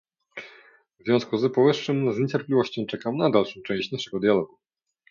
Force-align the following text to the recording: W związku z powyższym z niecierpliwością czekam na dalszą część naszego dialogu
W 0.99 1.05
związku 1.05 1.37
z 1.37 1.53
powyższym 1.53 2.13
z 2.13 2.19
niecierpliwością 2.19 2.85
czekam 2.85 3.17
na 3.17 3.29
dalszą 3.29 3.61
część 3.61 3.91
naszego 3.91 4.19
dialogu 4.19 4.57